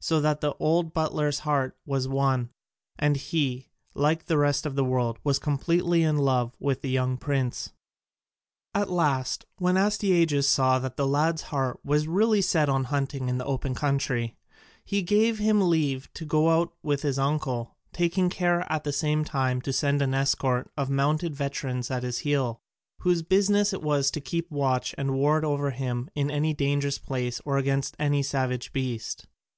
So 0.00 0.22
that 0.22 0.40
the 0.40 0.54
old 0.54 0.94
butler's 0.94 1.40
heart 1.40 1.76
was 1.84 2.08
won, 2.08 2.48
and 2.98 3.14
he, 3.14 3.68
like 3.92 4.24
the 4.24 4.38
rest 4.38 4.64
of 4.64 4.74
the 4.74 4.82
world, 4.82 5.18
was 5.22 5.38
completely 5.38 6.02
in 6.02 6.16
love 6.16 6.56
with 6.58 6.80
the 6.80 6.88
young 6.88 7.18
prince. 7.18 7.72
At 8.74 8.88
last 8.90 9.44
when 9.58 9.76
Astyages 9.76 10.48
saw 10.48 10.78
that 10.78 10.96
the 10.96 11.06
lad's 11.06 11.42
heart 11.52 11.78
was 11.84 12.08
really 12.08 12.40
set 12.40 12.70
on 12.70 12.84
hunting 12.84 13.28
in 13.28 13.36
the 13.36 13.44
open 13.44 13.74
country, 13.74 14.34
he 14.82 15.02
gave 15.02 15.38
him 15.38 15.68
leave 15.68 16.08
to 16.14 16.24
go 16.24 16.48
out 16.48 16.72
with 16.82 17.02
his 17.02 17.18
uncle, 17.18 17.76
taking 17.92 18.30
care 18.30 18.64
at 18.72 18.82
the 18.84 18.94
same 18.94 19.24
time 19.26 19.60
to 19.60 19.74
send 19.74 20.00
an 20.00 20.14
escort 20.14 20.70
of 20.78 20.88
mounted 20.88 21.36
veterans 21.36 21.90
at 21.90 22.02
his 22.02 22.20
heels, 22.20 22.56
whose 23.00 23.20
business 23.20 23.74
it 23.74 23.82
was 23.82 24.10
to 24.10 24.22
keep 24.22 24.50
watch 24.50 24.94
and 24.96 25.10
ward 25.12 25.44
over 25.44 25.70
him 25.70 26.08
in 26.14 26.30
any 26.30 26.54
dangerous 26.54 26.98
place 26.98 27.42
or 27.44 27.58
against 27.58 27.94
any 27.98 28.22
savage 28.22 28.72
beast. 28.72 29.26